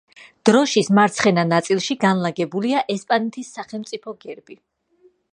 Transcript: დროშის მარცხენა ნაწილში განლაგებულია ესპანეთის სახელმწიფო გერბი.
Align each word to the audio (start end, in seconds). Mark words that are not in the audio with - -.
დროშის 0.49 0.87
მარცხენა 0.99 1.43
ნაწილში 1.49 1.97
განლაგებულია 2.03 2.81
ესპანეთის 2.93 3.51
სახელმწიფო 3.57 4.15
გერბი. 4.25 4.57